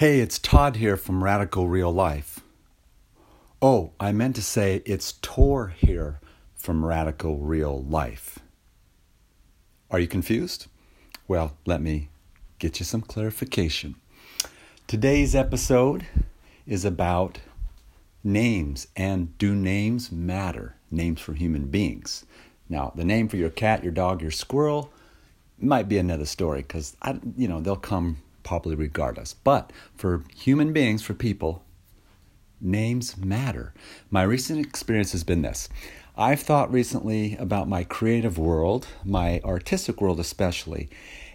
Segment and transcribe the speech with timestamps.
[0.00, 2.40] Hey, it's Todd here from Radical Real Life.
[3.60, 6.20] Oh, I meant to say it's Tor here
[6.54, 8.38] from Radical Real Life.
[9.90, 10.68] Are you confused?
[11.28, 12.08] Well, let me
[12.58, 13.94] get you some clarification.
[14.86, 16.06] Today's episode
[16.66, 17.40] is about
[18.24, 20.76] names and do names matter?
[20.90, 22.24] Names for human beings.
[22.70, 24.90] Now, the name for your cat, your dog, your squirrel
[25.58, 26.96] might be another story because
[27.36, 29.34] you know they'll come probably regardless.
[29.34, 31.64] But for human beings, for people,
[32.60, 33.72] names matter.
[34.10, 35.68] My recent experience has been this.
[36.16, 40.90] I've thought recently about my creative world, my artistic world especially,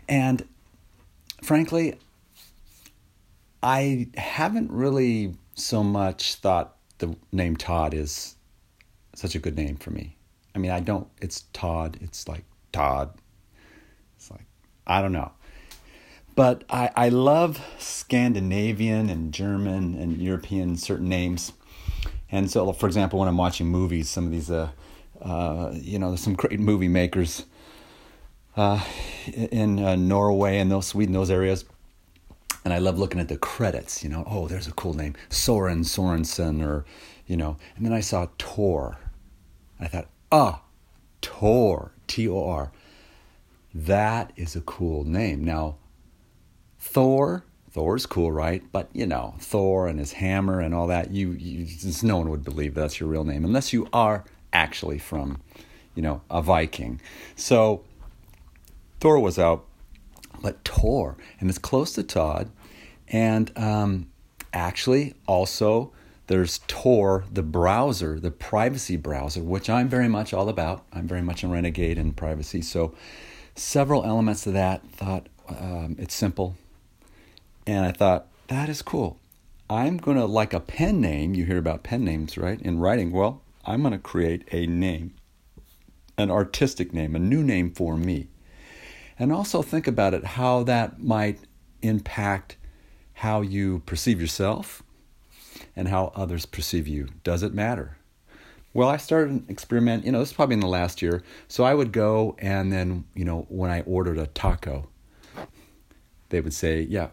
[0.08, 0.48] and
[1.42, 1.96] frankly,
[3.64, 8.36] I haven't really so much thought the name Todd is
[9.16, 10.18] such a good name for me.
[10.54, 13.14] I mean, I don't, it's Todd, it's like Todd.
[14.18, 14.46] It's like,
[14.86, 15.32] I don't know.
[16.36, 21.54] But I, I love Scandinavian and German and European certain names.
[22.30, 24.70] And so, for example, when I'm watching movies, some of these, uh,
[25.22, 27.46] uh, you know, there's some great movie makers
[28.58, 28.84] uh,
[29.34, 31.64] in uh, Norway and those Sweden, those areas.
[32.66, 35.84] And I love looking at the credits, you know, oh, there's a cool name, Soren
[35.84, 36.84] Sorensen, or,
[37.28, 38.98] you know, and then I saw Tor.
[39.80, 40.64] I thought, ah,
[41.22, 42.72] Tor, T O R.
[43.74, 45.44] That is a cool name.
[45.44, 45.76] Now,
[46.86, 48.64] Thor, Thor's cool, right?
[48.72, 52.30] But you know, Thor and his hammer and all that, you, you just no one
[52.30, 55.42] would believe that's your real name unless you are actually from,
[55.96, 57.02] you know, a Viking.
[57.36, 57.84] So
[59.02, 59.66] Thor was out,
[60.42, 62.50] but Tor, and it's close to Todd,
[63.10, 64.08] and um,
[64.54, 65.92] actually also
[66.28, 70.86] there's Tor, the browser, the privacy browser, which I'm very much all about.
[70.94, 72.62] I'm very much a renegade in privacy.
[72.62, 72.94] So
[73.56, 74.88] several elements of that.
[74.92, 76.56] Thought um, it's simple
[77.68, 79.20] and I thought, that is cool.
[79.70, 82.62] I'm going to, like a pen name, you hear about pen names, right?
[82.62, 85.16] In writing, well, I'm going to create a name,
[86.18, 88.28] an artistic name, a new name for me.
[89.18, 91.40] And also think about it, how that might
[91.82, 92.58] impact
[93.14, 94.84] how you perceive yourself
[95.76, 97.08] and how others perceive you.
[97.24, 97.98] Does it matter?
[98.74, 101.24] Well, I started an experiment, you know, this is probably in the last year.
[101.48, 104.90] So I would go and then, you know, when I ordered a taco,
[106.28, 107.08] they would say, yeah,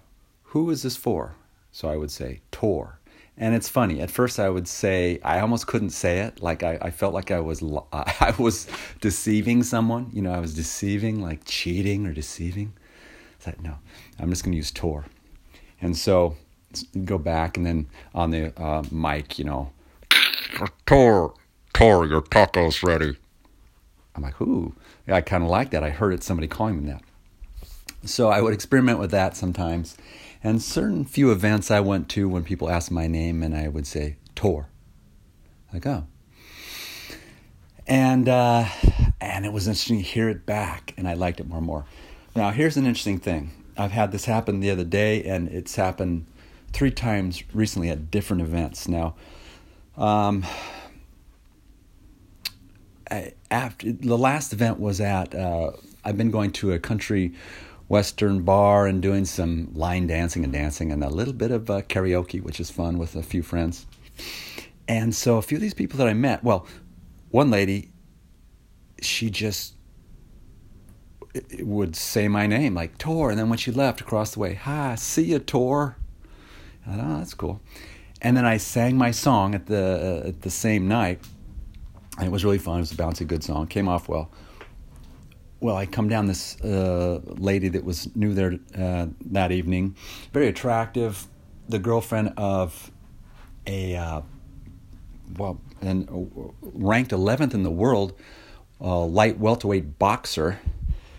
[0.52, 1.34] who is this for?
[1.70, 2.98] So I would say, Tor.
[3.38, 4.02] And it's funny.
[4.02, 6.42] At first, I would say I almost couldn't say it.
[6.42, 8.66] Like I, I felt like I was I was
[9.00, 10.10] deceiving someone.
[10.12, 12.74] You know, I was deceiving, like cheating or deceiving.
[13.40, 13.78] I thought, no,
[14.18, 15.06] I'm just going to use Tor.
[15.80, 16.36] And so
[17.04, 19.72] go back and then on the uh, mic, you know,
[20.84, 21.32] Tor,
[21.72, 23.16] Tor, your taco's ready.
[24.14, 24.74] I'm like, who?
[25.08, 25.82] I kind of like that.
[25.82, 27.02] I heard it somebody calling me that.
[28.04, 29.96] So I would experiment with that sometimes.
[30.44, 33.86] And certain few events I went to when people asked my name and I would
[33.86, 34.68] say Tor.
[35.72, 36.06] Like, oh.
[37.86, 38.66] And uh,
[39.20, 41.84] and it was interesting to hear it back and I liked it more and more.
[42.34, 43.50] Now here's an interesting thing.
[43.76, 46.26] I've had this happen the other day and it's happened
[46.72, 48.88] three times recently at different events.
[48.88, 49.14] Now
[49.96, 50.44] um,
[53.10, 55.72] I, after the last event was at uh,
[56.04, 57.32] I've been going to a country
[57.88, 61.82] Western bar and doing some line dancing and dancing and a little bit of uh,
[61.82, 63.86] karaoke, which is fun with a few friends.
[64.88, 66.66] And so a few of these people that I met, well,
[67.30, 67.90] one lady,
[69.00, 69.74] she just
[71.60, 74.94] would say my name like Tor, and then when she left across the way, hi,
[74.96, 75.96] see you, Tor.
[76.86, 77.60] Thought, oh, that's cool.
[78.20, 81.20] And then I sang my song at the uh, at the same night,
[82.18, 82.78] and it was really fun.
[82.78, 83.66] It was a bouncy, good song.
[83.66, 84.30] Came off well
[85.62, 89.94] well, I come down this uh, lady that was new there uh, that evening,
[90.32, 91.28] very attractive,
[91.68, 92.90] the girlfriend of
[93.66, 94.22] a uh,
[95.38, 98.12] well, and uh, ranked 11th in the world
[98.80, 100.58] light welterweight boxer,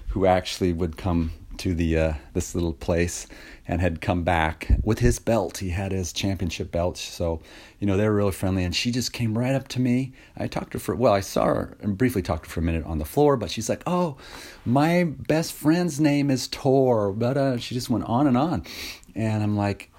[0.10, 3.28] who actually would come to the uh, this little place
[3.68, 5.60] and had come back with his belt.
[5.60, 7.42] He had his championship belt, so
[7.80, 8.64] you know they were really friendly.
[8.64, 10.14] And she just came right up to me.
[10.38, 12.60] I talked to her for well, I saw her and briefly talked to her for
[12.60, 14.18] a minute on the floor, but she's like, "Oh,
[14.66, 18.64] my best friend's name is Tor," but uh, she just went on and on,
[19.16, 19.90] and I'm like,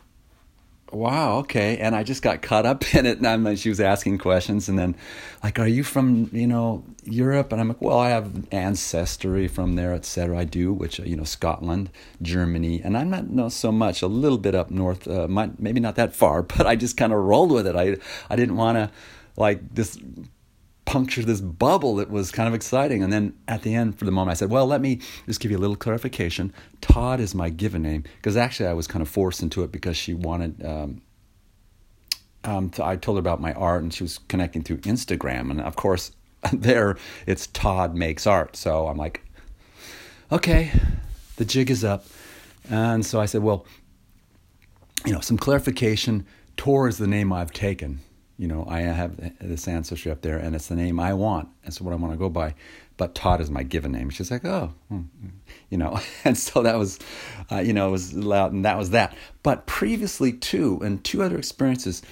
[0.95, 1.79] wow, okay.
[1.79, 3.19] And I just got caught up in it.
[3.19, 4.97] And I'm, she was asking questions, and then,
[5.43, 7.53] like, are you from, you know, Europe?
[7.53, 10.39] And I'm like, well, I have ancestry from there, etc.
[10.39, 11.91] I do, which, you know, Scotland,
[12.23, 14.03] Germany, and I'm not know so much.
[14.03, 17.13] A little bit up north, uh, might, maybe not that far, but I just kind
[17.13, 17.77] of rolled with it.
[17.77, 17.97] I
[18.29, 18.91] I didn't want to,
[19.37, 19.99] like, this
[20.85, 23.03] puncture this bubble that was kind of exciting.
[23.03, 25.51] And then at the end, for the moment, I said, Well, let me just give
[25.51, 26.53] you a little clarification.
[26.81, 29.97] Todd is my given name because actually I was kind of forced into it because
[29.97, 30.65] she wanted.
[30.65, 31.03] Um,
[32.45, 35.51] um, I told her about my art and she was connecting through Instagram.
[35.51, 36.13] And of course,
[36.53, 36.97] there
[37.27, 38.57] it's Todd Makes Art.
[38.57, 39.25] So I'm like,
[40.31, 40.73] okay,
[41.37, 42.07] the jig is up.
[42.71, 43.67] And so I said, well,
[45.05, 46.27] you know, some clarification.
[46.57, 48.01] Tor is the name I've taken.
[48.39, 51.49] You know, I have this ancestry up there, and it's the name I want.
[51.63, 52.55] That's what I want to go by.
[52.97, 54.11] But Todd is my given name.
[54.11, 55.29] She's like, oh, hmm, hmm,
[55.71, 56.99] you know, and so that was,
[57.53, 59.17] uh, you know, it was loud, and that was that.
[59.43, 62.03] But previously, too, and two other experiences,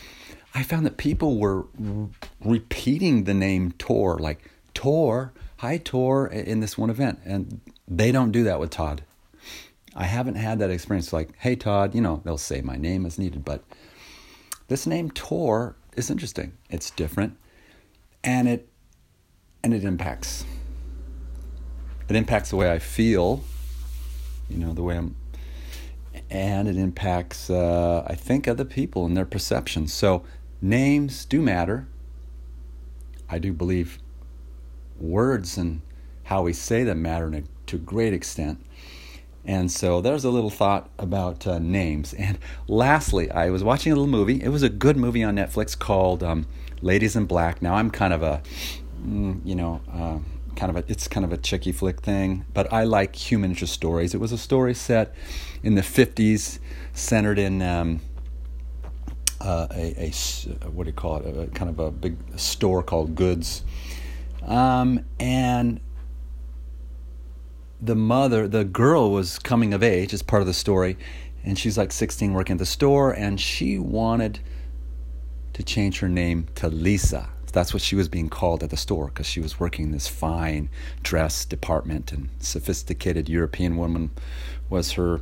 [0.54, 2.08] I found that people were r-
[2.44, 8.32] repeating the name Tor, like Tor, hi Tor, in this one event, and they don't
[8.32, 9.02] do that with Todd.
[9.94, 11.12] I haven't had that experience.
[11.12, 13.62] Like, hey Todd, you know, they'll say my name as needed, but
[14.68, 16.52] this name Tor is interesting.
[16.70, 17.36] It's different,
[18.24, 18.68] and it
[19.62, 20.44] and it impacts.
[22.08, 23.44] It impacts the way I feel.
[24.50, 25.16] You know, the way I'm,
[26.28, 27.48] and it impacts.
[27.48, 29.94] Uh, I think other people and their perceptions.
[29.94, 30.24] So
[30.62, 31.86] names do matter.
[33.28, 33.98] I do believe
[34.98, 35.82] words and
[36.24, 38.64] how we say them matter to a great extent.
[39.44, 42.14] And so there's a little thought about uh, names.
[42.18, 42.38] And
[42.68, 44.40] lastly, I was watching a little movie.
[44.40, 46.46] It was a good movie on Netflix called um,
[46.80, 47.60] Ladies in Black.
[47.60, 48.42] Now I'm kind of a,
[49.04, 50.18] mm, you know, uh,
[50.54, 53.72] kind of a, it's kind of a chicky flick thing, but I like human interest
[53.72, 54.14] stories.
[54.14, 55.14] It was a story set
[55.62, 56.58] in the 50s,
[56.92, 58.00] centered in um,
[59.42, 60.12] uh, a,
[60.62, 61.36] a, what do you call it?
[61.36, 63.64] A, kind of a big store called Goodes.
[64.42, 65.80] Um, and
[67.80, 70.96] the mother, the girl was coming of age as part of the story,
[71.44, 74.38] and she's like 16 working at the store, and she wanted
[75.54, 77.28] to change her name to Lisa.
[77.52, 80.08] That's what she was being called at the store because she was working in this
[80.08, 80.70] fine
[81.02, 84.10] dress department, and sophisticated European woman
[84.70, 85.20] was her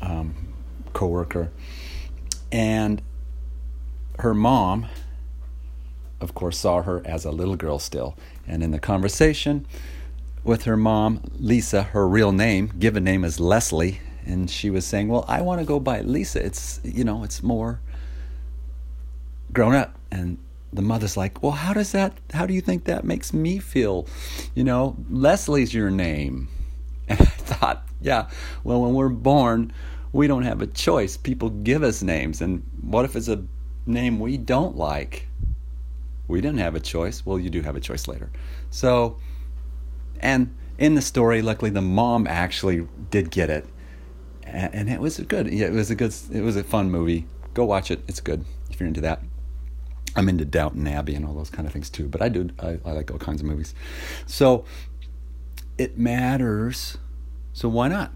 [0.00, 0.54] um,
[0.92, 1.50] coworker,
[2.50, 3.02] and
[4.20, 4.86] her mom,
[6.20, 9.66] of course, saw her as a little girl still, and in the conversation
[10.44, 15.08] with her mom, Lisa, her real name, given name is Lesley, and she was saying,
[15.08, 16.44] "Well, I want to go by Lisa.
[16.44, 17.80] It's you know, it's more
[19.52, 20.38] grown up." And
[20.72, 22.12] the mother's like, "Well, how does that?
[22.32, 24.06] How do you think that makes me feel?
[24.54, 26.48] You know, Lesley's your name."
[27.10, 28.28] And I thought, yeah,
[28.62, 29.72] well, when we're born,
[30.12, 31.16] we don't have a choice.
[31.16, 33.42] People give us names, and what if it's a
[33.86, 35.26] name we don't like?
[36.28, 37.26] We didn't have a choice.
[37.26, 38.30] Well, you do have a choice later.
[38.70, 39.18] So
[40.20, 43.66] and in the story, luckily, the mom actually did get it,
[44.44, 45.52] and, it was good.
[45.52, 46.14] Yeah, it was a good.
[46.32, 47.26] It was a fun movie.
[47.54, 48.02] Go watch it.
[48.06, 49.22] It's good if you're into that.
[50.16, 52.08] I'm into Downton Abbey and all those kind of things too.
[52.08, 52.50] But I do.
[52.58, 53.74] I, I like all kinds of movies.
[54.26, 54.64] So
[55.78, 56.98] it matters.
[57.52, 58.12] So why not?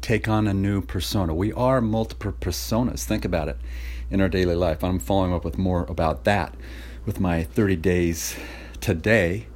[0.00, 1.34] Take on a new persona.
[1.34, 3.04] We are multiple personas.
[3.04, 3.58] Think about it
[4.10, 4.82] in our daily life.
[4.82, 6.54] I'm following up with more about that
[7.06, 8.36] with my 30 days
[8.80, 9.46] today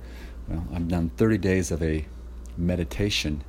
[0.48, 2.04] well, I've done 30 days of a
[2.56, 3.42] meditation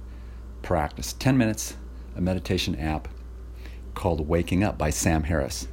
[0.62, 1.76] practice, 10 minutes,
[2.16, 3.10] a meditation app
[3.94, 5.68] called Waking Up by Sam Harris.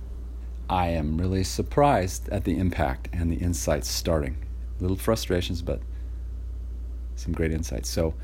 [0.68, 4.36] I am really surprised at the impact and the insights starting.
[4.80, 5.80] Little frustrations, but
[7.14, 7.88] some great insights.
[7.88, 8.14] So,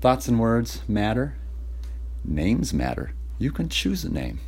[0.00, 1.36] thoughts and words matter,
[2.24, 3.12] names matter.
[3.38, 4.40] You can choose a name.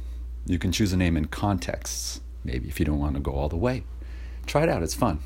[0.46, 3.48] You can choose a name in contexts, maybe if you don't want to go all
[3.48, 3.84] the way.
[4.46, 5.20] Try it out, it's fun.